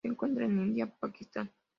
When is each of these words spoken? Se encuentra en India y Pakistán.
Se 0.01 0.07
encuentra 0.07 0.45
en 0.45 0.57
India 0.59 0.85
y 0.85 0.99
Pakistán. 0.99 1.51